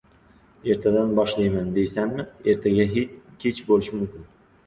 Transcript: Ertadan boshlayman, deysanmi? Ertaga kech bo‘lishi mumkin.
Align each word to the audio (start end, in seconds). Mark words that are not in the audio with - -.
Ertadan 0.75 1.11
boshlayman, 1.19 1.67
deysanmi? 1.75 2.25
Ertaga 2.55 2.87
kech 3.43 3.59
bo‘lishi 3.67 3.95
mumkin. 4.01 4.27